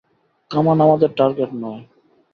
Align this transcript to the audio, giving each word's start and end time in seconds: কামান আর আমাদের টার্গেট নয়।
কামান 0.51 0.77
আর 0.77 0.85
আমাদের 0.85 1.09
টার্গেট 1.17 1.51
নয়। 1.53 1.81